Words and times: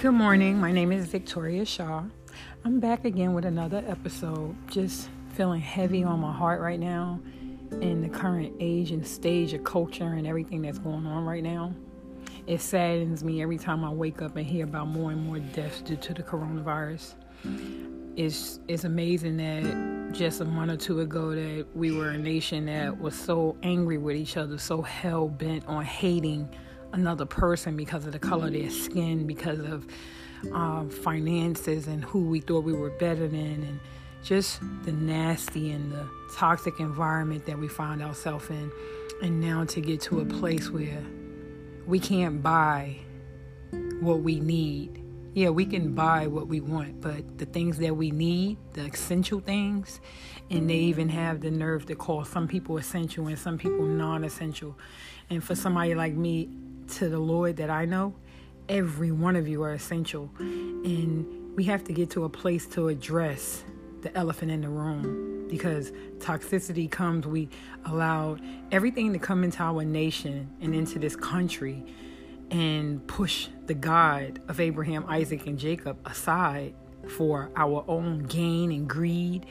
Good 0.00 0.12
morning. 0.12 0.60
My 0.60 0.70
name 0.70 0.92
is 0.92 1.06
Victoria 1.06 1.64
Shaw. 1.64 2.04
I'm 2.64 2.78
back 2.78 3.04
again 3.04 3.34
with 3.34 3.44
another 3.44 3.82
episode. 3.88 4.54
Just 4.70 5.08
feeling 5.32 5.60
heavy 5.60 6.04
on 6.04 6.20
my 6.20 6.32
heart 6.32 6.60
right 6.60 6.78
now 6.78 7.18
in 7.80 8.02
the 8.02 8.08
current 8.08 8.54
age 8.60 8.92
and 8.92 9.04
stage 9.04 9.54
of 9.54 9.64
culture 9.64 10.04
and 10.04 10.24
everything 10.24 10.62
that's 10.62 10.78
going 10.78 11.04
on 11.04 11.24
right 11.24 11.42
now. 11.42 11.74
It 12.46 12.60
saddens 12.60 13.24
me 13.24 13.42
every 13.42 13.58
time 13.58 13.84
I 13.84 13.90
wake 13.90 14.22
up 14.22 14.36
and 14.36 14.46
hear 14.46 14.62
about 14.62 14.86
more 14.86 15.10
and 15.10 15.26
more 15.26 15.40
deaths 15.40 15.80
due 15.80 15.96
to 15.96 16.14
the 16.14 16.22
coronavirus. 16.22 17.14
It's 18.14 18.60
it's 18.68 18.84
amazing 18.84 19.38
that 19.38 20.12
just 20.12 20.40
a 20.40 20.44
month 20.44 20.70
or 20.70 20.76
two 20.76 21.00
ago 21.00 21.34
that 21.34 21.66
we 21.74 21.90
were 21.90 22.10
a 22.10 22.18
nation 22.18 22.66
that 22.66 23.00
was 23.00 23.16
so 23.16 23.56
angry 23.64 23.98
with 23.98 24.14
each 24.14 24.36
other, 24.36 24.58
so 24.58 24.80
hell 24.80 25.28
bent 25.28 25.66
on 25.66 25.84
hating 25.84 26.48
another 26.92 27.26
person 27.26 27.76
because 27.76 28.06
of 28.06 28.12
the 28.12 28.18
color 28.18 28.46
of 28.46 28.52
their 28.52 28.70
skin, 28.70 29.26
because 29.26 29.60
of 29.60 29.86
um, 30.52 30.90
finances 30.90 31.86
and 31.86 32.04
who 32.04 32.24
we 32.24 32.40
thought 32.40 32.64
we 32.64 32.72
were 32.72 32.90
better 32.90 33.28
than, 33.28 33.62
and 33.62 33.80
just 34.22 34.60
the 34.84 34.92
nasty 34.92 35.70
and 35.70 35.92
the 35.92 36.08
toxic 36.34 36.80
environment 36.80 37.46
that 37.46 37.58
we 37.58 37.68
find 37.68 38.02
ourselves 38.02 38.48
in. 38.50 38.70
And 39.22 39.40
now 39.40 39.64
to 39.64 39.80
get 39.80 40.00
to 40.02 40.20
a 40.20 40.24
place 40.24 40.70
where 40.70 41.02
we 41.86 41.98
can't 41.98 42.42
buy 42.42 42.98
what 44.00 44.20
we 44.20 44.40
need. 44.40 45.02
Yeah, 45.34 45.50
we 45.50 45.66
can 45.66 45.94
buy 45.94 46.26
what 46.26 46.48
we 46.48 46.60
want, 46.60 47.00
but 47.00 47.38
the 47.38 47.46
things 47.46 47.78
that 47.78 47.96
we 47.96 48.10
need, 48.10 48.58
the 48.72 48.86
essential 48.86 49.40
things, 49.40 50.00
and 50.50 50.68
they 50.68 50.74
even 50.74 51.08
have 51.10 51.40
the 51.40 51.50
nerve 51.50 51.86
to 51.86 51.94
call 51.94 52.24
some 52.24 52.48
people 52.48 52.76
essential 52.76 53.26
and 53.26 53.38
some 53.38 53.58
people 53.58 53.84
non 53.84 54.24
essential. 54.24 54.76
And 55.30 55.44
for 55.44 55.54
somebody 55.54 55.94
like 55.94 56.14
me, 56.14 56.48
to 56.96 57.08
the 57.08 57.18
Lord 57.18 57.56
that 57.56 57.70
I 57.70 57.84
know, 57.84 58.14
every 58.68 59.12
one 59.12 59.36
of 59.36 59.48
you 59.48 59.62
are 59.62 59.72
essential. 59.72 60.30
And 60.38 61.56
we 61.56 61.64
have 61.64 61.84
to 61.84 61.92
get 61.92 62.10
to 62.10 62.24
a 62.24 62.28
place 62.28 62.66
to 62.68 62.88
address 62.88 63.64
the 64.02 64.16
elephant 64.16 64.50
in 64.50 64.60
the 64.60 64.68
room 64.68 65.46
because 65.48 65.92
toxicity 66.18 66.90
comes. 66.90 67.26
We 67.26 67.48
allowed 67.84 68.40
everything 68.70 69.12
to 69.12 69.18
come 69.18 69.44
into 69.44 69.62
our 69.62 69.84
nation 69.84 70.50
and 70.60 70.74
into 70.74 70.98
this 70.98 71.16
country 71.16 71.84
and 72.50 73.06
push 73.06 73.48
the 73.66 73.74
God 73.74 74.40
of 74.48 74.60
Abraham, 74.60 75.04
Isaac, 75.08 75.46
and 75.46 75.58
Jacob 75.58 75.98
aside 76.06 76.74
for 77.08 77.50
our 77.56 77.84
own 77.88 78.24
gain 78.24 78.72
and 78.72 78.88
greed 78.88 79.46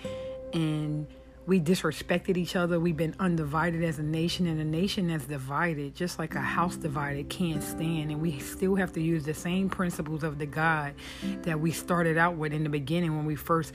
and 0.54 1.08
we 1.48 1.62
disrespected 1.62 2.36
each 2.36 2.58
other. 2.58 2.78
We've 2.78 2.98
been 2.98 3.16
undivided 3.20 3.82
as 3.82 4.00
a 4.00 4.04
nation, 4.04 4.48
and 4.48 4.60
a 4.60 4.66
nation 4.66 5.08
that's 5.08 5.26
divided, 5.26 5.96
just 5.96 6.20
like 6.20 6.36
a 6.36 6.42
house 6.42 6.76
divided, 6.76 7.30
can't 7.30 7.64
stand. 7.64 8.12
And 8.12 8.22
we 8.22 8.38
still 8.40 8.76
have 8.76 8.92
to 8.94 9.02
use 9.02 9.24
the 9.24 9.34
same 9.34 9.70
principles 9.70 10.24
of 10.24 10.40
the 10.40 10.46
God 10.46 10.94
that 11.44 11.60
we 11.60 11.72
started 11.72 12.18
out 12.18 12.36
with 12.36 12.52
in 12.52 12.64
the 12.64 12.70
beginning 12.70 13.16
when 13.16 13.26
we 13.26 13.36
first, 13.36 13.74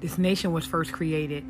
this 0.00 0.18
nation 0.18 0.52
was 0.52 0.66
first 0.66 0.92
created 0.92 1.42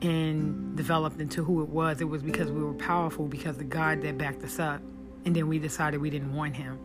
and 0.00 0.74
developed 0.76 1.20
into 1.20 1.44
who 1.44 1.62
it 1.62 1.68
was. 1.68 2.00
It 2.00 2.06
was 2.06 2.22
because 2.22 2.50
we 2.50 2.64
were 2.64 2.72
powerful, 2.74 3.26
because 3.26 3.58
the 3.58 3.64
God 3.64 4.00
that 4.02 4.16
backed 4.16 4.42
us 4.42 4.58
up. 4.58 4.80
And 5.26 5.36
then 5.36 5.46
we 5.46 5.58
decided 5.58 6.00
we 6.00 6.10
didn't 6.10 6.34
want 6.34 6.56
Him. 6.56 6.78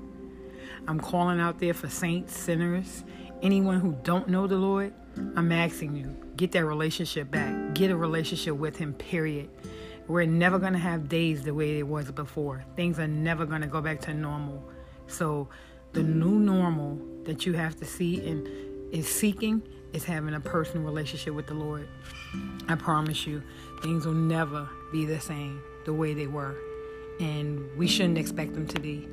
I'm 0.85 0.99
calling 0.99 1.39
out 1.39 1.59
there 1.59 1.73
for 1.73 1.89
saints, 1.89 2.37
sinners, 2.37 3.05
anyone 3.41 3.79
who 3.79 3.95
don't 4.03 4.27
know 4.27 4.47
the 4.47 4.55
Lord. 4.55 4.93
I'm 5.35 5.51
asking 5.51 5.95
you, 5.95 6.15
get 6.35 6.51
that 6.51 6.65
relationship 6.65 7.31
back. 7.31 7.73
Get 7.73 7.91
a 7.91 7.95
relationship 7.95 8.55
with 8.55 8.77
Him, 8.77 8.93
period. 8.93 9.49
We're 10.07 10.25
never 10.25 10.57
going 10.59 10.73
to 10.73 10.79
have 10.79 11.09
days 11.09 11.43
the 11.43 11.53
way 11.53 11.79
it 11.79 11.87
was 11.87 12.11
before. 12.11 12.63
Things 12.75 12.99
are 12.99 13.07
never 13.07 13.45
going 13.45 13.61
to 13.61 13.67
go 13.67 13.81
back 13.81 13.99
to 14.01 14.13
normal. 14.13 14.63
So, 15.07 15.49
the 15.93 16.03
new 16.03 16.39
normal 16.39 16.99
that 17.23 17.45
you 17.45 17.53
have 17.53 17.75
to 17.77 17.85
see 17.85 18.25
and 18.27 18.47
is 18.93 19.07
seeking 19.07 19.61
is 19.93 20.03
having 20.03 20.33
a 20.33 20.39
personal 20.39 20.83
relationship 20.83 21.33
with 21.33 21.47
the 21.47 21.53
Lord. 21.53 21.87
I 22.67 22.75
promise 22.75 23.25
you, 23.25 23.41
things 23.81 24.05
will 24.05 24.13
never 24.13 24.69
be 24.91 25.05
the 25.05 25.19
same 25.19 25.61
the 25.85 25.93
way 25.93 26.13
they 26.13 26.27
were. 26.27 26.55
And 27.19 27.75
we 27.77 27.87
shouldn't 27.87 28.17
expect 28.17 28.53
them 28.53 28.67
to 28.67 28.79
be. 28.79 29.07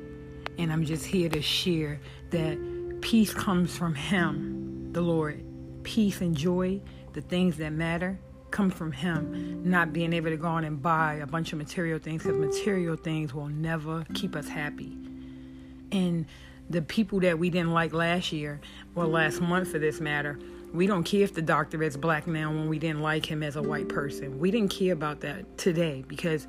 And 0.57 0.71
I'm 0.71 0.85
just 0.85 1.05
here 1.05 1.29
to 1.29 1.41
share 1.41 1.99
that 2.29 2.57
peace 3.05 3.35
comes 3.35 3.77
from 3.77 3.93
Him, 3.93 4.91
the 4.91 4.99
Lord 4.99 5.39
peace 5.83 6.21
and 6.21 6.35
joy, 6.35 6.81
the 7.13 7.21
things 7.21 7.55
that 7.57 7.69
matter, 7.71 8.19
come 8.49 8.71
from 8.71 8.91
Him, 8.91 9.61
not 9.63 9.93
being 9.93 10.11
able 10.11 10.31
to 10.31 10.37
go 10.37 10.47
on 10.47 10.63
and 10.63 10.81
buy 10.81 11.13
a 11.21 11.27
bunch 11.27 11.53
of 11.53 11.59
material 11.59 11.99
things 11.99 12.23
because 12.23 12.35
material 12.35 12.95
things 12.95 13.31
will 13.31 13.47
never 13.47 14.03
keep 14.15 14.35
us 14.35 14.47
happy. 14.47 14.97
And 15.91 16.25
the 16.71 16.81
people 16.81 17.19
that 17.19 17.37
we 17.37 17.51
didn't 17.51 17.73
like 17.73 17.93
last 17.93 18.31
year, 18.31 18.59
or 18.95 19.05
last 19.05 19.39
month 19.39 19.69
for 19.69 19.77
this 19.77 20.01
matter, 20.01 20.39
we 20.73 20.87
don't 20.87 21.03
care 21.03 21.21
if 21.21 21.35
the 21.35 21.43
doctor 21.43 21.83
is 21.83 21.95
black 21.95 22.25
now 22.25 22.49
when 22.49 22.67
we 22.67 22.79
didn't 22.79 23.01
like 23.01 23.23
him 23.23 23.43
as 23.43 23.55
a 23.55 23.61
white 23.61 23.87
person. 23.87 24.39
We 24.39 24.49
didn't 24.49 24.71
care 24.71 24.93
about 24.93 25.19
that 25.19 25.59
today 25.59 26.03
because 26.07 26.47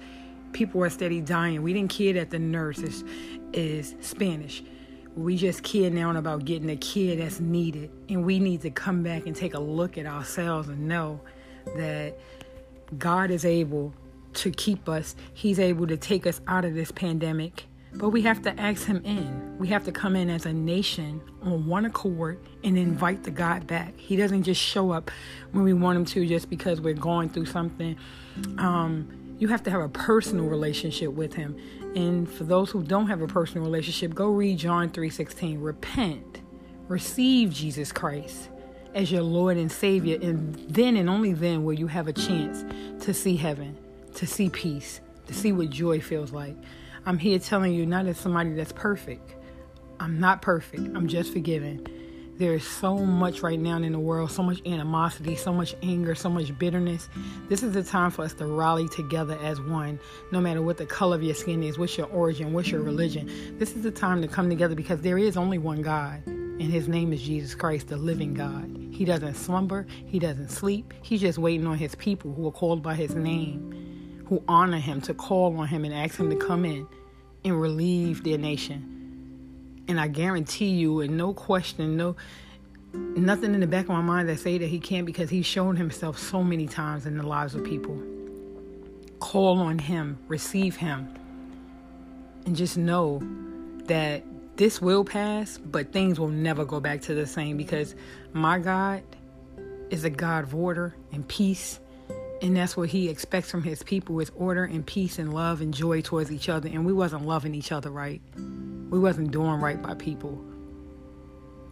people 0.54 0.82
are 0.82 0.88
steady 0.88 1.20
dying. 1.20 1.62
We 1.62 1.74
didn't 1.74 1.90
care 1.90 2.14
that 2.14 2.30
the 2.30 2.38
nurse 2.38 2.78
is, 2.78 3.04
is 3.52 3.94
Spanish 4.00 4.62
we 5.16 5.36
just 5.36 5.62
care 5.62 5.90
now 5.90 6.14
about 6.14 6.44
getting 6.44 6.68
the 6.68 6.76
care 6.76 7.16
that's 7.16 7.40
needed. 7.40 7.90
And 8.08 8.24
we 8.24 8.38
need 8.38 8.60
to 8.62 8.70
come 8.70 9.02
back 9.02 9.26
and 9.26 9.34
take 9.34 9.54
a 9.54 9.58
look 9.58 9.96
at 9.96 10.06
ourselves 10.06 10.68
and 10.68 10.86
know 10.86 11.20
that 11.74 12.18
God 12.98 13.30
is 13.30 13.44
able 13.44 13.94
to 14.34 14.50
keep 14.50 14.88
us. 14.88 15.16
He's 15.32 15.58
able 15.58 15.86
to 15.86 15.96
take 15.96 16.26
us 16.26 16.40
out 16.46 16.66
of 16.66 16.74
this 16.74 16.92
pandemic. 16.92 17.64
But 17.94 18.10
we 18.10 18.20
have 18.22 18.42
to 18.42 18.60
ask 18.60 18.84
Him 18.84 19.02
in. 19.06 19.56
We 19.58 19.68
have 19.68 19.84
to 19.86 19.92
come 19.92 20.16
in 20.16 20.28
as 20.28 20.44
a 20.44 20.52
nation 20.52 21.22
on 21.40 21.66
one 21.66 21.86
accord 21.86 22.38
and 22.62 22.76
invite 22.76 23.24
the 23.24 23.30
God 23.30 23.66
back. 23.66 23.98
He 23.98 24.16
doesn't 24.16 24.42
just 24.42 24.60
show 24.60 24.90
up 24.90 25.10
when 25.52 25.64
we 25.64 25.72
want 25.72 25.96
Him 25.96 26.04
to 26.04 26.26
just 26.26 26.50
because 26.50 26.78
we're 26.78 26.92
going 26.92 27.30
through 27.30 27.46
something. 27.46 27.96
Um, 28.58 29.36
you 29.38 29.48
have 29.48 29.62
to 29.62 29.70
have 29.70 29.80
a 29.80 29.88
personal 29.88 30.44
relationship 30.44 31.12
with 31.12 31.32
Him. 31.32 31.56
And 31.96 32.30
for 32.30 32.44
those 32.44 32.70
who 32.70 32.82
don't 32.82 33.06
have 33.06 33.22
a 33.22 33.26
personal 33.26 33.64
relationship, 33.64 34.14
go 34.14 34.28
read 34.28 34.58
John 34.58 34.90
3:16. 34.90 35.62
Repent, 35.62 36.42
receive 36.88 37.50
Jesus 37.50 37.90
Christ 37.90 38.50
as 38.94 39.10
your 39.10 39.22
Lord 39.22 39.56
and 39.56 39.72
Savior, 39.72 40.18
and 40.20 40.54
then 40.68 40.96
and 40.96 41.08
only 41.08 41.32
then 41.32 41.64
will 41.64 41.72
you 41.72 41.86
have 41.86 42.06
a 42.06 42.12
chance 42.12 42.64
to 43.04 43.14
see 43.14 43.36
heaven, 43.36 43.76
to 44.14 44.26
see 44.26 44.50
peace, 44.50 45.00
to 45.26 45.34
see 45.34 45.52
what 45.52 45.70
joy 45.70 45.98
feels 46.00 46.32
like. 46.32 46.54
I'm 47.06 47.18
here 47.18 47.38
telling 47.38 47.72
you 47.72 47.86
not 47.86 48.06
as 48.06 48.18
somebody 48.18 48.52
that's 48.52 48.72
perfect. 48.72 49.34
I'm 49.98 50.20
not 50.20 50.42
perfect. 50.42 50.82
I'm 50.94 51.08
just 51.08 51.32
forgiven. 51.32 51.86
There 52.38 52.52
is 52.52 52.68
so 52.68 52.98
much 52.98 53.42
right 53.42 53.58
now 53.58 53.78
in 53.78 53.92
the 53.92 53.98
world, 53.98 54.30
so 54.30 54.42
much 54.42 54.60
animosity, 54.66 55.36
so 55.36 55.54
much 55.54 55.74
anger, 55.82 56.14
so 56.14 56.28
much 56.28 56.56
bitterness. 56.58 57.08
This 57.48 57.62
is 57.62 57.72
the 57.72 57.82
time 57.82 58.10
for 58.10 58.26
us 58.26 58.34
to 58.34 58.46
rally 58.46 58.88
together 58.90 59.38
as 59.42 59.58
one, 59.58 59.98
no 60.32 60.40
matter 60.42 60.60
what 60.60 60.76
the 60.76 60.84
color 60.84 61.16
of 61.16 61.22
your 61.22 61.34
skin 61.34 61.62
is, 61.62 61.78
what's 61.78 61.96
your 61.96 62.08
origin, 62.08 62.52
what's 62.52 62.68
your 62.68 62.82
religion. 62.82 63.56
This 63.58 63.74
is 63.74 63.82
the 63.82 63.90
time 63.90 64.20
to 64.20 64.28
come 64.28 64.50
together 64.50 64.74
because 64.74 65.00
there 65.00 65.16
is 65.16 65.38
only 65.38 65.56
one 65.56 65.80
God, 65.80 66.26
and 66.26 66.60
his 66.60 66.88
name 66.88 67.14
is 67.14 67.22
Jesus 67.22 67.54
Christ, 67.54 67.88
the 67.88 67.96
living 67.96 68.34
God. 68.34 68.70
He 68.92 69.06
doesn't 69.06 69.36
slumber, 69.36 69.86
he 70.04 70.18
doesn't 70.18 70.50
sleep. 70.50 70.92
He's 71.00 71.22
just 71.22 71.38
waiting 71.38 71.66
on 71.66 71.78
his 71.78 71.94
people 71.94 72.34
who 72.34 72.46
are 72.46 72.52
called 72.52 72.82
by 72.82 72.96
his 72.96 73.14
name, 73.14 74.24
who 74.26 74.44
honor 74.46 74.78
him, 74.78 75.00
to 75.02 75.14
call 75.14 75.56
on 75.56 75.68
him 75.68 75.86
and 75.86 75.94
ask 75.94 76.16
him 76.16 76.28
to 76.28 76.36
come 76.36 76.66
in 76.66 76.86
and 77.46 77.58
relieve 77.58 78.24
their 78.24 78.36
nation. 78.36 78.92
And 79.88 80.00
I 80.00 80.08
guarantee 80.08 80.70
you, 80.70 81.00
and 81.00 81.16
no 81.16 81.32
question, 81.32 81.96
no 81.96 82.16
nothing 82.92 83.54
in 83.54 83.60
the 83.60 83.66
back 83.66 83.84
of 83.84 83.90
my 83.90 84.00
mind 84.00 84.28
that 84.28 84.38
say 84.38 84.58
that 84.58 84.66
he 84.66 84.80
can't 84.80 85.06
because 85.06 85.30
he's 85.30 85.46
shown 85.46 85.76
himself 85.76 86.18
so 86.18 86.42
many 86.42 86.66
times 86.66 87.06
in 87.06 87.16
the 87.16 87.26
lives 87.26 87.54
of 87.54 87.64
people. 87.64 88.00
Call 89.18 89.58
on 89.58 89.78
him, 89.78 90.18
receive 90.28 90.76
him, 90.76 91.08
and 92.44 92.56
just 92.56 92.76
know 92.76 93.22
that 93.84 94.22
this 94.56 94.80
will 94.80 95.04
pass, 95.04 95.58
but 95.58 95.92
things 95.92 96.18
will 96.18 96.28
never 96.28 96.64
go 96.64 96.80
back 96.80 97.02
to 97.02 97.14
the 97.14 97.26
same 97.26 97.56
because 97.56 97.94
my 98.32 98.58
God 98.58 99.02
is 99.90 100.04
a 100.04 100.10
God 100.10 100.44
of 100.44 100.54
order 100.54 100.94
and 101.12 101.26
peace. 101.28 101.78
And 102.42 102.56
that's 102.56 102.76
what 102.76 102.88
he 102.88 103.08
expects 103.08 103.50
from 103.50 103.62
his 103.62 103.82
people 103.82 104.20
is 104.20 104.30
order 104.36 104.64
and 104.64 104.84
peace 104.84 105.18
and 105.18 105.32
love 105.32 105.60
and 105.60 105.72
joy 105.72 106.02
towards 106.02 106.30
each 106.30 106.48
other. 106.48 106.68
And 106.68 106.84
we 106.84 106.92
wasn't 106.92 107.26
loving 107.26 107.54
each 107.54 107.72
other 107.72 107.90
right. 107.90 108.20
We 108.90 108.98
wasn't 108.98 109.30
doing 109.30 109.60
right 109.60 109.80
by 109.80 109.94
people. 109.94 110.42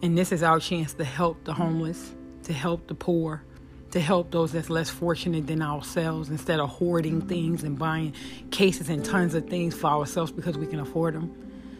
And 0.01 0.17
this 0.17 0.31
is 0.31 0.43
our 0.43 0.59
chance 0.59 0.93
to 0.95 1.03
help 1.03 1.43
the 1.45 1.53
homeless, 1.53 2.13
to 2.43 2.53
help 2.53 2.87
the 2.87 2.95
poor, 2.95 3.43
to 3.91 3.99
help 4.01 4.31
those 4.31 4.51
that's 4.51 4.69
less 4.69 4.89
fortunate 4.89 5.47
than 5.47 5.61
ourselves 5.61 6.29
instead 6.29 6.59
of 6.59 6.69
hoarding 6.69 7.21
things 7.21 7.63
and 7.63 7.79
buying 7.79 8.13
cases 8.51 8.89
and 8.89 9.05
tons 9.05 9.33
of 9.33 9.47
things 9.47 9.73
for 9.73 9.87
ourselves 9.87 10.31
because 10.31 10.57
we 10.57 10.67
can 10.67 10.81
afford 10.81 11.15
them. 11.15 11.33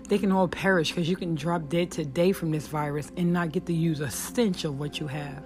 They 0.07 0.17
can 0.17 0.31
all 0.31 0.47
perish 0.47 0.91
because 0.91 1.09
you 1.09 1.15
can 1.15 1.35
drop 1.35 1.67
dead 1.67 1.91
today 1.91 2.31
from 2.31 2.51
this 2.51 2.67
virus 2.67 3.11
and 3.17 3.33
not 3.33 3.51
get 3.51 3.65
to 3.65 3.73
use 3.73 3.99
a 3.99 4.09
stench 4.09 4.63
of 4.63 4.79
what 4.79 4.99
you 4.99 5.07
have. 5.07 5.43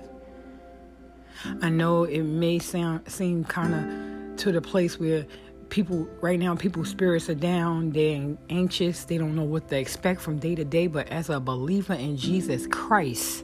I 1.61 1.69
know 1.69 2.03
it 2.03 2.23
may 2.23 2.59
sound 2.59 3.09
seem 3.09 3.45
kind 3.45 3.73
of 3.73 4.37
to 4.37 4.51
the 4.51 4.61
place 4.61 4.99
where 4.99 5.25
people 5.69 6.07
right 6.21 6.39
now 6.39 6.55
people's 6.55 6.89
spirits 6.89 7.29
are 7.29 7.35
down 7.35 7.91
they're 7.91 8.35
anxious 8.49 9.05
they 9.05 9.17
don't 9.17 9.35
know 9.35 9.43
what 9.43 9.67
to 9.69 9.77
expect 9.77 10.19
from 10.19 10.39
day 10.39 10.55
to 10.55 10.65
day 10.65 10.87
but 10.87 11.07
as 11.09 11.29
a 11.29 11.39
believer 11.39 11.93
in 11.93 12.17
jesus 12.17 12.65
christ 12.67 13.43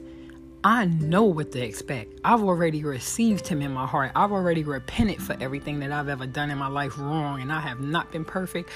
I 0.66 0.86
know 0.86 1.22
what 1.22 1.52
to 1.52 1.60
expect. 1.60 2.18
I've 2.24 2.42
already 2.42 2.82
received 2.82 3.46
him 3.46 3.62
in 3.62 3.70
my 3.70 3.86
heart. 3.86 4.10
I've 4.16 4.32
already 4.32 4.64
repented 4.64 5.22
for 5.22 5.36
everything 5.40 5.78
that 5.78 5.92
I've 5.92 6.08
ever 6.08 6.26
done 6.26 6.50
in 6.50 6.58
my 6.58 6.66
life 6.66 6.98
wrong, 6.98 7.40
and 7.40 7.52
I 7.52 7.60
have 7.60 7.78
not 7.78 8.10
been 8.10 8.24
perfect. 8.24 8.70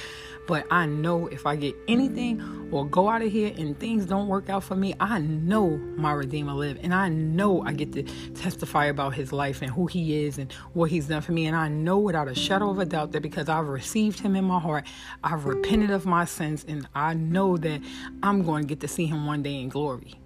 But 0.47 0.69
I 0.71 0.87
know 0.87 1.27
if 1.27 1.47
I 1.47 1.57
get 1.57 1.75
anything 1.89 2.69
or 2.71 2.87
go 2.87 3.09
out 3.09 3.23
of 3.23 3.33
here 3.33 3.53
and 3.59 3.77
things 3.77 4.07
don't 4.07 4.29
work 4.29 4.49
out 4.49 4.63
for 4.63 4.77
me, 4.77 4.95
I 5.01 5.19
know 5.19 5.79
my 5.97 6.13
Redeemer 6.13 6.53
live, 6.53 6.79
and 6.81 6.95
I 6.95 7.09
know 7.09 7.63
I 7.63 7.73
get 7.73 7.93
to 7.95 8.05
testify 8.35 8.85
about 8.85 9.15
his 9.15 9.33
life 9.33 9.61
and 9.61 9.73
who 9.73 9.89
he 9.89 10.25
is 10.25 10.39
and 10.39 10.53
what 10.75 10.91
he's 10.91 11.09
done 11.09 11.23
for 11.23 11.33
me. 11.33 11.47
And 11.47 11.57
I 11.57 11.67
know 11.67 11.99
without 11.99 12.29
a 12.29 12.37
shadow 12.37 12.71
of 12.71 12.79
a 12.79 12.85
doubt 12.85 13.11
that 13.11 13.23
because 13.23 13.49
I've 13.49 13.67
received 13.67 14.21
him 14.21 14.37
in 14.37 14.45
my 14.45 14.61
heart, 14.61 14.87
I've 15.25 15.45
repented 15.45 15.91
of 15.91 16.07
my 16.07 16.25
sins, 16.25 16.65
and 16.69 16.87
I 16.95 17.15
know 17.15 17.57
that 17.57 17.81
I'm 18.23 18.45
going 18.45 18.63
to 18.63 18.69
get 18.69 18.79
to 18.83 18.87
see 18.87 19.07
him 19.07 19.27
one 19.27 19.43
day 19.43 19.57
in 19.57 19.71
glory 19.71 20.20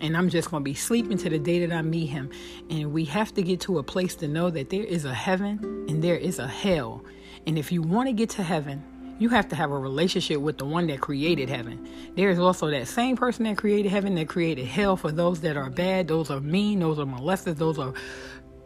and 0.00 0.16
I'm 0.16 0.28
just 0.28 0.50
going 0.50 0.62
to 0.62 0.64
be 0.64 0.74
sleeping 0.74 1.18
to 1.18 1.30
the 1.30 1.38
day 1.38 1.64
that 1.66 1.74
I 1.74 1.82
meet 1.82 2.06
him. 2.06 2.30
And 2.70 2.92
we 2.92 3.04
have 3.06 3.32
to 3.34 3.42
get 3.42 3.60
to 3.62 3.78
a 3.78 3.82
place 3.82 4.14
to 4.16 4.28
know 4.28 4.50
that 4.50 4.70
there 4.70 4.84
is 4.84 5.04
a 5.04 5.14
heaven 5.14 5.86
and 5.88 6.02
there 6.02 6.16
is 6.16 6.38
a 6.38 6.46
hell. 6.46 7.04
And 7.46 7.58
if 7.58 7.72
you 7.72 7.82
want 7.82 8.08
to 8.08 8.12
get 8.12 8.30
to 8.30 8.42
heaven, 8.42 8.82
you 9.18 9.28
have 9.30 9.48
to 9.48 9.56
have 9.56 9.70
a 9.70 9.78
relationship 9.78 10.40
with 10.40 10.58
the 10.58 10.64
one 10.64 10.86
that 10.86 11.00
created 11.00 11.48
heaven. 11.48 11.88
There 12.14 12.30
is 12.30 12.38
also 12.38 12.70
that 12.70 12.86
same 12.86 13.16
person 13.16 13.44
that 13.44 13.56
created 13.56 13.90
heaven 13.90 14.14
that 14.14 14.28
created 14.28 14.66
hell 14.66 14.96
for 14.96 15.10
those 15.10 15.40
that 15.40 15.56
are 15.56 15.70
bad, 15.70 16.08
those 16.08 16.30
are 16.30 16.40
mean, 16.40 16.80
those 16.80 16.98
are 16.98 17.04
molesters, 17.04 17.56
those 17.56 17.78
are 17.78 17.94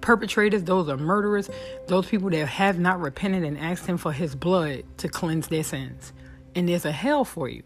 perpetrators, 0.02 0.64
those 0.64 0.88
are 0.88 0.98
murderers, 0.98 1.48
those 1.88 2.06
people 2.06 2.28
that 2.30 2.46
have 2.46 2.78
not 2.78 3.00
repented 3.00 3.44
and 3.44 3.56
asked 3.56 3.86
him 3.86 3.96
for 3.96 4.12
his 4.12 4.34
blood 4.34 4.84
to 4.98 5.08
cleanse 5.08 5.48
their 5.48 5.64
sins. 5.64 6.12
And 6.54 6.68
there's 6.68 6.84
a 6.84 6.92
hell 6.92 7.24
for 7.24 7.48
you. 7.48 7.62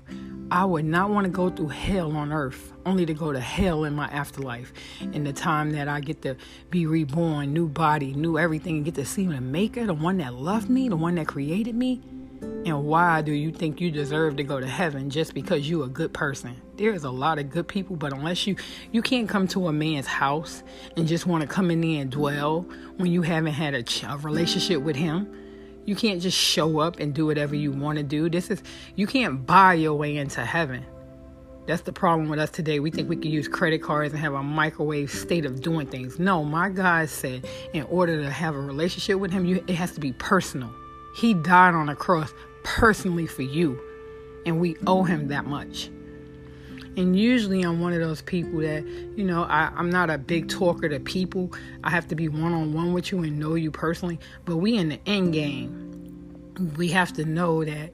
I 0.51 0.65
would 0.65 0.85
not 0.85 1.11
want 1.11 1.25
to 1.25 1.31
go 1.31 1.51
through 1.51 1.69
hell 1.69 2.17
on 2.17 2.33
earth, 2.33 2.73
only 2.85 3.05
to 3.07 3.15
go 3.15 3.33
to 3.33 3.41
hell 3.41 3.83
in 3.83 3.95
my 3.95 4.07
afterlife. 4.07 4.73
In 5.01 5.25
the 5.25 5.33
time 5.33 5.73
that 5.73 5.89
I 5.89 5.99
get 5.99 6.23
to 6.23 6.37
be 6.71 6.87
reborn, 6.87 7.53
new 7.53 7.69
body, 7.69 8.15
new 8.15 8.39
everything, 8.39 8.77
and 8.77 8.85
get 8.85 8.95
to 8.95 9.05
see 9.05 9.27
the 9.27 9.41
maker, 9.41 9.87
the 9.87 9.95
one 9.95 10.19
that 10.19 10.35
loved 10.35 10.71
me, 10.71 10.89
the 10.89 10.97
one 10.97 11.17
that 11.17 11.27
created 11.27 11.75
me. 11.75 12.01
And 12.41 12.85
why 12.85 13.23
do 13.23 13.33
you 13.33 13.51
think 13.51 13.81
you 13.81 13.91
deserve 13.91 14.37
to 14.37 14.45
go 14.45 14.61
to 14.61 14.67
heaven 14.69 15.11
just 15.11 15.35
because 15.35 15.69
you're 15.69 15.87
a 15.87 15.89
good 15.89 16.13
person? 16.13 16.55
There 16.77 16.93
is 16.93 17.03
a 17.03 17.11
lot 17.11 17.41
of 17.41 17.51
good 17.51 17.67
people, 17.67 17.97
but 17.97 18.13
unless 18.13 18.47
you 18.47 18.55
you 18.93 19.03
can't 19.03 19.29
come 19.29 19.49
to 19.49 19.67
a 19.67 19.73
man's 19.73 20.07
house 20.07 20.63
and 20.97 21.09
just 21.09 21.27
want 21.27 21.43
to 21.43 21.49
come 21.49 21.73
in 21.73 21.81
there 21.81 22.03
and 22.03 22.11
dwell 22.11 22.63
when 22.99 23.11
you 23.11 23.23
haven't 23.23 23.55
had 23.55 23.75
a, 23.75 23.85
a 24.09 24.17
relationship 24.19 24.81
with 24.83 24.95
him 24.95 25.29
you 25.87 25.97
can't 25.97 26.21
just 26.21 26.37
show 26.37 26.81
up 26.81 26.99
and 26.99 27.15
do 27.15 27.25
whatever 27.25 27.55
you 27.55 27.73
want 27.73 27.97
to 27.97 28.05
do. 28.05 28.29
This 28.29 28.51
is 28.51 28.63
you 28.97 29.07
can't 29.07 29.47
buy 29.47 29.75
your 29.75 29.95
way 29.95 30.17
into 30.17 30.45
heaven. 30.45 30.85
That's 31.67 31.83
the 31.83 31.93
problem 31.93 32.29
with 32.29 32.39
us 32.39 32.51
today. 32.51 32.79
We 32.79 32.91
think 32.91 33.09
we 33.09 33.17
can 33.17 33.31
use 33.31 33.49
credit 33.49 33.83
cards 33.83 34.13
and 34.13 34.21
have 34.21 34.35
a 34.35 34.43
microwave 34.43 35.11
state 35.11 35.45
of 35.45 35.63
doing 35.63 35.87
things. 35.87 36.19
No, 36.19 36.45
my 36.45 36.69
God 36.69 37.09
said 37.09 37.47
in 37.73 37.83
order 37.85 38.23
to 38.23 38.31
have 38.31 38.55
a 38.55 38.61
relationship 38.61 39.19
with 39.19 39.33
him, 39.33 39.45
you, 39.45 39.65
it 39.67 39.75
has 39.75 39.93
to 39.93 40.01
be 40.01 40.13
personal. 40.13 40.73
He 41.17 41.35
died 41.35 41.75
on 41.75 41.89
a 41.89 41.97
cross 41.97 42.33
personally 42.63 43.27
for 43.27 43.43
you, 43.43 43.81
and 44.45 44.61
we 44.61 44.77
owe 44.87 45.03
him 45.03 45.29
that 45.29 45.47
much. 45.47 45.91
And 46.97 47.19
usually 47.19 47.63
I'm 47.63 47.81
one 47.81 47.93
of 47.93 48.01
those 48.01 48.23
people 48.23 48.61
that, 48.61 48.85
you 49.17 49.25
know, 49.25 49.43
I, 49.45 49.71
I'm 49.77 49.91
not 49.91 50.09
a 50.09 50.17
big 50.17 50.49
talker 50.49 50.89
to 50.89 50.99
people. 50.99 51.53
I 51.85 51.91
have 51.91 52.09
to 52.09 52.15
be 52.15 52.29
one 52.29 52.55
on 52.55 52.73
one 52.73 52.95
with 52.95 53.13
you 53.13 53.23
and 53.23 53.39
know 53.39 53.55
you 53.55 53.71
personally. 53.71 54.19
But 54.47 54.57
we 54.57 54.77
in 54.77 54.89
the 54.89 55.01
end 55.07 55.35
game, 55.35 55.83
we 56.77 56.89
have 56.89 57.13
to 57.15 57.25
know 57.25 57.65
that 57.65 57.93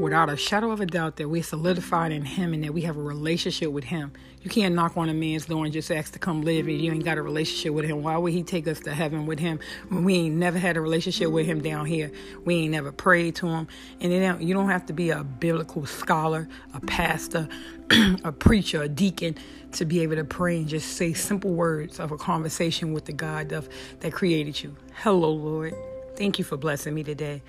without 0.00 0.28
a 0.28 0.36
shadow 0.36 0.70
of 0.70 0.80
a 0.80 0.86
doubt 0.86 1.16
that 1.16 1.28
we're 1.28 1.42
solidified 1.42 2.12
in 2.12 2.24
Him 2.24 2.52
and 2.54 2.64
that 2.64 2.74
we 2.74 2.82
have 2.82 2.96
a 2.96 3.02
relationship 3.02 3.70
with 3.70 3.84
Him. 3.84 4.12
You 4.42 4.50
can't 4.50 4.74
knock 4.74 4.96
on 4.96 5.08
a 5.08 5.14
man's 5.14 5.46
door 5.46 5.64
and 5.64 5.72
just 5.72 5.90
ask 5.90 6.12
to 6.14 6.18
come 6.18 6.42
live 6.42 6.66
and 6.66 6.80
you 6.80 6.92
ain't 6.92 7.04
got 7.04 7.18
a 7.18 7.22
relationship 7.22 7.72
with 7.72 7.84
Him. 7.84 8.02
Why 8.02 8.16
would 8.16 8.32
He 8.32 8.42
take 8.42 8.66
us 8.66 8.80
to 8.80 8.94
heaven 8.94 9.26
with 9.26 9.38
Him 9.38 9.60
when 9.88 10.04
we 10.04 10.14
ain't 10.14 10.34
never 10.34 10.58
had 10.58 10.76
a 10.76 10.80
relationship 10.80 11.30
with 11.30 11.46
Him 11.46 11.60
down 11.60 11.86
here? 11.86 12.10
We 12.44 12.56
ain't 12.56 12.72
never 12.72 12.90
prayed 12.90 13.36
to 13.36 13.48
Him. 13.48 13.68
And 14.00 14.12
you 14.42 14.54
don't 14.54 14.68
have 14.68 14.86
to 14.86 14.92
be 14.92 15.10
a 15.10 15.22
biblical 15.22 15.86
scholar, 15.86 16.48
a 16.74 16.80
pastor, 16.80 17.48
a 18.24 18.32
preacher, 18.32 18.82
a 18.82 18.88
deacon 18.88 19.36
to 19.72 19.84
be 19.84 20.00
able 20.00 20.16
to 20.16 20.24
pray 20.24 20.58
and 20.58 20.68
just 20.68 20.96
say 20.96 21.12
simple 21.12 21.52
words 21.52 22.00
of 22.00 22.12
a 22.12 22.16
conversation 22.16 22.92
with 22.92 23.04
the 23.04 23.12
God 23.12 23.52
of, 23.52 23.68
that 24.00 24.12
created 24.12 24.62
you. 24.62 24.76
Hello, 24.94 25.30
Lord. 25.30 25.74
Thank 26.16 26.38
you 26.38 26.44
for 26.44 26.56
blessing 26.56 26.94
me 26.94 27.04
today 27.04 27.42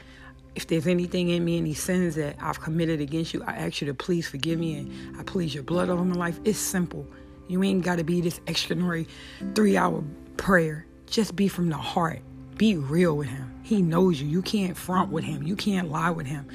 if 0.55 0.67
there's 0.67 0.87
anything 0.87 1.29
in 1.29 1.43
me, 1.43 1.57
any 1.57 1.73
sins 1.73 2.15
that 2.15 2.35
I've 2.41 2.59
committed 2.61 3.01
against 3.01 3.33
you, 3.33 3.43
I 3.43 3.53
ask 3.53 3.81
you 3.81 3.87
to 3.87 3.93
please 3.93 4.27
forgive 4.27 4.59
me 4.59 4.77
and 4.77 5.17
I 5.17 5.23
please 5.23 5.53
your 5.53 5.63
blood 5.63 5.89
over 5.89 6.03
my 6.03 6.15
life. 6.15 6.39
It's 6.43 6.59
simple. 6.59 7.07
You 7.47 7.63
ain't 7.63 7.83
got 7.83 7.97
to 7.97 8.03
be 8.03 8.21
this 8.21 8.39
extraordinary 8.47 9.07
three 9.55 9.77
hour 9.77 10.03
prayer. 10.37 10.85
Just 11.07 11.35
be 11.35 11.47
from 11.47 11.69
the 11.69 11.77
heart. 11.77 12.21
Be 12.57 12.77
real 12.77 13.17
with 13.17 13.27
him. 13.27 13.51
He 13.63 13.81
knows 13.81 14.21
you. 14.21 14.27
You 14.27 14.41
can't 14.41 14.77
front 14.77 15.11
with 15.11 15.23
him. 15.23 15.43
You 15.43 15.55
can't 15.55 15.89
lie 15.89 16.11
with 16.11 16.27
him. 16.27 16.47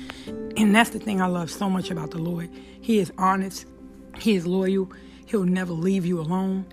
And 0.56 0.74
that's 0.74 0.90
the 0.90 0.98
thing 0.98 1.20
I 1.20 1.26
love 1.26 1.50
so 1.50 1.68
much 1.68 1.90
about 1.90 2.10
the 2.10 2.18
Lord. 2.18 2.48
He 2.80 2.98
is 2.98 3.12
honest. 3.18 3.66
He 4.18 4.34
is 4.36 4.46
loyal. 4.46 4.90
He'll 5.26 5.44
never 5.44 5.72
leave 5.72 6.06
you 6.06 6.20
alone. 6.20 6.66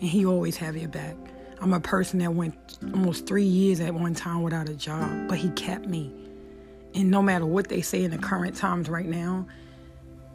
And 0.00 0.08
he 0.08 0.24
always 0.24 0.56
have 0.56 0.76
your 0.76 0.88
back. 0.88 1.16
I'm 1.60 1.74
a 1.74 1.80
person 1.80 2.20
that 2.20 2.32
went 2.32 2.54
almost 2.94 3.26
three 3.26 3.44
years 3.44 3.80
at 3.80 3.92
one 3.92 4.14
time 4.14 4.42
without 4.42 4.68
a 4.68 4.74
job, 4.74 5.28
but 5.28 5.36
he 5.36 5.50
kept 5.50 5.86
me. 5.86 6.19
And 6.94 7.10
no 7.10 7.22
matter 7.22 7.46
what 7.46 7.68
they 7.68 7.82
say 7.82 8.04
in 8.04 8.10
the 8.10 8.18
current 8.18 8.56
times 8.56 8.88
right 8.88 9.06
now, 9.06 9.46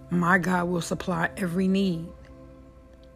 my 0.09 0.37
God 0.37 0.69
will 0.69 0.81
supply 0.81 1.29
every 1.37 1.67
need. 1.67 2.07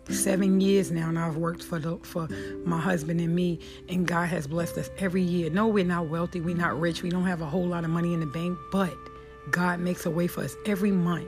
Seven 0.09 0.59
years 0.59 0.89
now, 0.89 1.07
and 1.09 1.19
I've 1.19 1.37
worked 1.37 1.61
for 1.63 1.77
the, 1.77 1.97
for 1.97 2.27
my 2.65 2.79
husband 2.79 3.21
and 3.21 3.35
me, 3.35 3.59
and 3.89 4.07
God 4.07 4.27
has 4.29 4.47
blessed 4.47 4.79
us 4.79 4.89
every 4.97 5.21
year. 5.21 5.51
No, 5.51 5.67
we're 5.67 5.85
not 5.85 6.07
wealthy, 6.07 6.41
we're 6.41 6.57
not 6.57 6.79
rich, 6.79 7.03
we 7.03 7.09
don't 7.09 7.25
have 7.25 7.41
a 7.41 7.45
whole 7.45 7.67
lot 7.67 7.83
of 7.83 7.91
money 7.91 8.15
in 8.15 8.19
the 8.19 8.25
bank, 8.25 8.57
but 8.71 8.93
God 9.51 9.79
makes 9.79 10.07
a 10.07 10.09
way 10.09 10.25
for 10.25 10.43
us 10.43 10.55
every 10.65 10.91
month, 10.91 11.27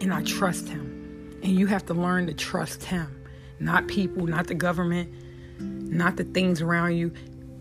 and 0.00 0.12
I 0.12 0.22
trust 0.22 0.68
Him. 0.68 1.38
And 1.42 1.52
you 1.52 1.66
have 1.66 1.84
to 1.86 1.94
learn 1.94 2.26
to 2.28 2.34
trust 2.34 2.84
Him, 2.84 3.14
not 3.60 3.88
people, 3.88 4.26
not 4.26 4.46
the 4.46 4.54
government, 4.54 5.12
not 5.60 6.16
the 6.16 6.24
things 6.24 6.62
around 6.62 6.96
you. 6.96 7.12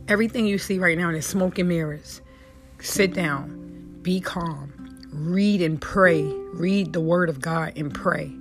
Everything 0.07 0.45
you 0.45 0.57
see 0.57 0.79
right 0.79 0.97
now 0.97 1.09
is 1.09 1.25
smoke 1.25 1.59
and 1.59 1.67
mirrors. 1.67 2.21
Sit 2.79 3.13
down 3.13 3.62
be 4.03 4.19
calm. 4.19 4.73
Read 5.11 5.61
and 5.61 5.79
pray. 5.79 6.23
Read 6.53 6.91
the 6.91 6.99
Word 6.99 7.29
of 7.29 7.39
God 7.39 7.73
and 7.77 7.93
pray. 7.93 8.31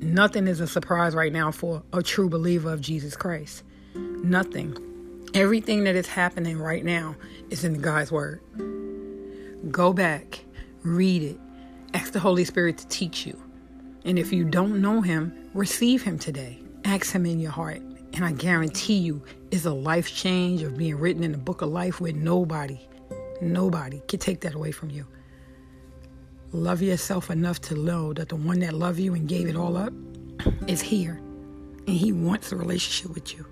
Nothing 0.00 0.46
is 0.46 0.60
a 0.60 0.66
surprise 0.66 1.14
right 1.14 1.32
now 1.32 1.50
for 1.50 1.82
a 1.92 2.02
true 2.02 2.28
believer 2.28 2.72
of 2.72 2.80
Jesus 2.80 3.16
Christ. 3.16 3.64
Nothing. 3.94 4.76
Everything 5.34 5.84
that 5.84 5.96
is 5.96 6.06
happening 6.06 6.58
right 6.58 6.84
now 6.84 7.16
is 7.50 7.64
in 7.64 7.80
God's 7.80 8.12
Word. 8.12 8.40
Go 9.72 9.92
back, 9.92 10.44
read 10.82 11.22
it, 11.22 11.40
ask 11.94 12.12
the 12.12 12.20
Holy 12.20 12.44
Spirit 12.44 12.78
to 12.78 12.86
teach 12.86 13.26
you. 13.26 13.36
And 14.04 14.18
if 14.18 14.32
you 14.32 14.44
don't 14.44 14.80
know 14.80 15.00
Him, 15.00 15.50
receive 15.52 16.02
Him 16.02 16.18
today. 16.18 16.60
Ask 16.84 17.10
Him 17.12 17.26
in 17.26 17.40
your 17.40 17.50
heart. 17.50 17.82
And 18.12 18.24
I 18.24 18.32
guarantee 18.32 18.98
you, 18.98 19.22
it's 19.50 19.64
a 19.64 19.72
life 19.72 20.14
change 20.14 20.62
of 20.62 20.78
being 20.78 20.96
written 20.96 21.24
in 21.24 21.32
the 21.32 21.38
book 21.38 21.60
of 21.60 21.70
life 21.70 22.00
with 22.00 22.14
nobody 22.14 22.78
Nobody 23.40 24.02
can 24.08 24.18
take 24.18 24.40
that 24.40 24.54
away 24.54 24.72
from 24.72 24.90
you. 24.90 25.06
Love 26.52 26.82
yourself 26.82 27.30
enough 27.30 27.60
to 27.60 27.74
know 27.74 28.12
that 28.14 28.30
the 28.30 28.36
one 28.36 28.60
that 28.60 28.72
loved 28.72 28.98
you 28.98 29.14
and 29.14 29.28
gave 29.28 29.48
it 29.48 29.56
all 29.56 29.76
up 29.76 29.92
is 30.66 30.80
here. 30.80 31.20
And 31.86 31.96
he 31.96 32.12
wants 32.12 32.52
a 32.52 32.56
relationship 32.56 33.14
with 33.14 33.34
you. 33.34 33.46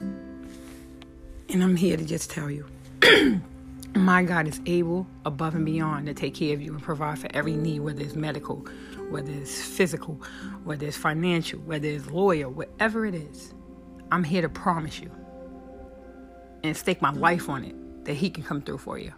And 0.00 1.62
I'm 1.62 1.76
here 1.76 1.96
to 1.96 2.04
just 2.04 2.30
tell 2.30 2.50
you 2.50 2.66
my 3.94 4.22
God 4.22 4.46
is 4.46 4.60
able, 4.66 5.06
above 5.24 5.54
and 5.54 5.64
beyond, 5.64 6.06
to 6.06 6.14
take 6.14 6.34
care 6.34 6.54
of 6.54 6.62
you 6.62 6.72
and 6.72 6.82
provide 6.82 7.18
for 7.18 7.28
every 7.34 7.56
need, 7.56 7.80
whether 7.80 8.02
it's 8.02 8.14
medical, 8.14 8.56
whether 9.08 9.32
it's 9.32 9.60
physical, 9.60 10.14
whether 10.62 10.86
it's 10.86 10.96
financial, 10.96 11.58
whether 11.60 11.88
it's 11.88 12.06
lawyer, 12.10 12.48
whatever 12.48 13.04
it 13.04 13.14
is. 13.14 13.52
I'm 14.12 14.24
here 14.24 14.42
to 14.42 14.48
promise 14.48 15.00
you 15.00 15.10
and 16.62 16.76
stake 16.76 17.02
my 17.02 17.10
life 17.12 17.48
on 17.48 17.64
it 17.64 17.74
that 18.04 18.14
He 18.14 18.30
can 18.30 18.42
come 18.42 18.62
through 18.62 18.78
for 18.78 18.98
you. 18.98 19.12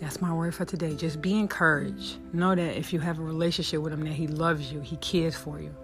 That's 0.00 0.20
my 0.20 0.32
word 0.32 0.54
for 0.54 0.64
today. 0.64 0.94
Just 0.94 1.20
be 1.20 1.38
encouraged. 1.38 2.18
Know 2.32 2.54
that 2.54 2.78
if 2.78 2.92
you 2.92 3.00
have 3.00 3.18
a 3.18 3.22
relationship 3.22 3.80
with 3.80 3.92
Him, 3.92 4.04
that 4.04 4.12
He 4.12 4.26
loves 4.28 4.72
you, 4.72 4.80
He 4.80 4.96
cares 4.96 5.34
for 5.34 5.60
you, 5.60 5.74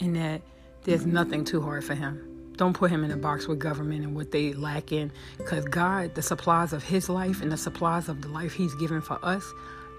and 0.00 0.14
that 0.16 0.40
there's 0.84 1.04
nothing 1.04 1.44
too 1.44 1.60
hard 1.60 1.84
for 1.84 1.94
Him. 1.94 2.52
Don't 2.56 2.72
put 2.72 2.90
Him 2.90 3.04
in 3.04 3.10
a 3.10 3.16
box 3.16 3.48
with 3.48 3.58
government 3.58 4.04
and 4.04 4.14
what 4.14 4.30
they 4.30 4.52
lack 4.52 4.92
in, 4.92 5.10
because 5.36 5.64
God, 5.64 6.14
the 6.14 6.22
supplies 6.22 6.72
of 6.72 6.84
His 6.84 7.08
life 7.08 7.42
and 7.42 7.50
the 7.50 7.56
supplies 7.56 8.08
of 8.08 8.22
the 8.22 8.28
life 8.28 8.52
He's 8.52 8.74
given 8.76 9.00
for 9.00 9.18
us, 9.24 9.44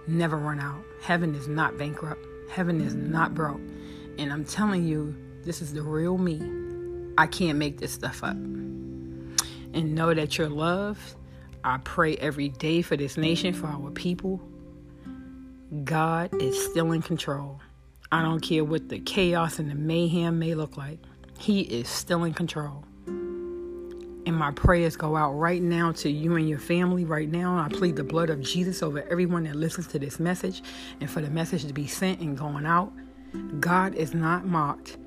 never 0.07 0.37
run 0.37 0.59
out. 0.59 0.83
Heaven 1.01 1.35
is 1.35 1.47
not 1.47 1.77
bankrupt. 1.77 2.25
Heaven 2.49 2.79
is 2.79 2.95
not 2.95 3.33
broke. 3.33 3.61
And 4.17 4.31
I'm 4.31 4.45
telling 4.45 4.87
you, 4.87 5.13
this 5.43 5.61
is 5.61 5.73
the 5.73 5.81
real 5.81 6.17
me. 6.17 6.41
I 7.17 7.27
can't 7.27 7.57
make 7.57 7.79
this 7.79 7.91
stuff 7.91 8.23
up 8.23 8.37
and 9.77 9.93
know 9.93 10.11
that 10.13 10.37
you're 10.37 10.49
loved. 10.49 11.15
I 11.63 11.77
pray 11.77 12.15
every 12.17 12.49
day 12.49 12.81
for 12.81 12.97
this 12.97 13.15
nation, 13.15 13.53
for 13.53 13.67
our 13.67 13.91
people. 13.91 14.41
God 15.83 16.33
is 16.41 16.65
still 16.65 16.91
in 16.93 17.01
control. 17.01 17.59
I 18.11 18.23
don't 18.23 18.39
care 18.39 18.63
what 18.63 18.89
the 18.89 18.99
chaos 18.99 19.59
and 19.59 19.69
the 19.69 19.75
mayhem 19.75 20.39
may 20.39 20.55
look 20.55 20.77
like. 20.77 20.99
He 21.37 21.61
is 21.61 21.87
still 21.87 22.23
in 22.23 22.33
control. 22.33 22.85
And 23.05 24.35
my 24.35 24.51
prayers 24.51 24.95
go 24.97 25.15
out 25.15 25.33
right 25.33 25.61
now 25.61 25.91
to 25.93 26.09
you 26.09 26.35
and 26.35 26.49
your 26.49 26.59
family 26.59 27.05
right 27.05 27.29
now. 27.29 27.57
I 27.57 27.69
plead 27.69 27.97
the 27.97 28.03
blood 28.03 28.29
of 28.29 28.41
Jesus 28.41 28.81
over 28.81 29.03
everyone 29.11 29.43
that 29.43 29.55
listens 29.55 29.87
to 29.87 29.99
this 29.99 30.19
message 30.19 30.63
and 30.99 31.09
for 31.09 31.21
the 31.21 31.29
message 31.29 31.65
to 31.65 31.73
be 31.73 31.85
sent 31.85 32.19
and 32.19 32.37
going 32.37 32.65
out. 32.65 32.91
God 33.59 33.93
is 33.93 34.13
not 34.13 34.45
mocked. 34.45 34.97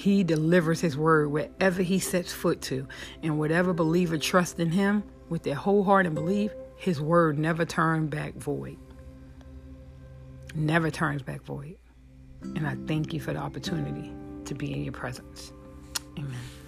He 0.00 0.24
delivers 0.24 0.80
his 0.80 0.96
word 0.96 1.30
wherever 1.30 1.82
he 1.82 1.98
sets 1.98 2.32
foot 2.32 2.62
to. 2.62 2.88
And 3.22 3.38
whatever 3.38 3.74
believer 3.74 4.16
trusts 4.16 4.58
in 4.58 4.70
him 4.70 5.02
with 5.28 5.42
their 5.42 5.54
whole 5.54 5.84
heart 5.84 6.06
and 6.06 6.14
believe, 6.14 6.54
his 6.76 7.02
word 7.02 7.38
never 7.38 7.66
turns 7.66 8.08
back 8.08 8.32
void. 8.32 8.78
Never 10.54 10.90
turns 10.90 11.20
back 11.20 11.42
void. 11.42 11.76
And 12.40 12.66
I 12.66 12.76
thank 12.86 13.12
you 13.12 13.20
for 13.20 13.34
the 13.34 13.40
opportunity 13.40 14.10
to 14.46 14.54
be 14.54 14.72
in 14.72 14.84
your 14.84 14.94
presence. 14.94 15.52
Amen. 16.16 16.59